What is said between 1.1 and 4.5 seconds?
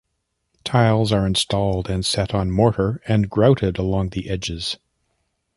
are installed and set on mortar and grouted along the